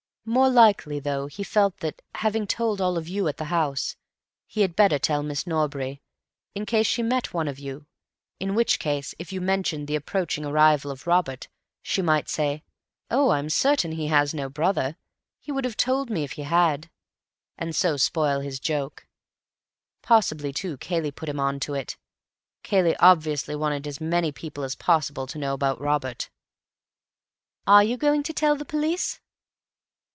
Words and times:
More 0.23 0.51
likely, 0.51 0.99
though, 0.99 1.25
he 1.25 1.43
felt 1.43 1.77
that, 1.79 1.99
having 2.13 2.45
told 2.45 2.79
all 2.79 2.95
of 2.95 3.07
you 3.07 3.27
at 3.27 3.37
the 3.37 3.45
house, 3.45 3.95
he 4.45 4.61
had 4.61 4.75
better 4.75 4.99
tell 4.99 5.23
Miss 5.23 5.47
Norbury, 5.47 5.99
in 6.53 6.67
case 6.67 6.85
she 6.85 7.01
met 7.01 7.33
one 7.33 7.47
of 7.47 7.57
you; 7.57 7.87
in 8.39 8.53
which 8.53 8.77
case, 8.77 9.15
if 9.17 9.33
you 9.33 9.41
mentioned 9.41 9.87
the 9.87 9.95
approaching 9.95 10.45
arrival 10.45 10.91
of 10.91 11.07
Robert, 11.07 11.47
she 11.81 12.03
might 12.03 12.29
say, 12.29 12.63
'Oh, 13.09 13.31
I'm 13.31 13.49
certain 13.49 13.93
he 13.93 14.07
has 14.07 14.31
no 14.31 14.47
brother; 14.47 14.95
he 15.39 15.51
would 15.51 15.65
have 15.65 15.75
told 15.75 16.11
me 16.11 16.23
if 16.23 16.33
he 16.33 16.43
had,' 16.43 16.91
and 17.57 17.75
so 17.75 17.97
spoil 17.97 18.41
his 18.41 18.59
joke. 18.59 19.07
Possibly, 20.03 20.53
too, 20.53 20.77
Cayley 20.77 21.09
put 21.11 21.29
him 21.29 21.39
on 21.39 21.59
to 21.61 21.73
it; 21.73 21.97
Cayley 22.61 22.95
obviously 22.97 23.55
wanted 23.55 23.87
as 23.87 23.99
many 23.99 24.31
people 24.31 24.63
as 24.63 24.75
possible 24.75 25.25
to 25.25 25.39
know 25.39 25.53
about 25.55 25.81
Robert." 25.81 26.29
"Are 27.65 27.83
you 27.83 27.97
going 27.97 28.21
to 28.21 28.33
tell 28.33 28.55
the 28.55 28.63
police?" 28.65 29.19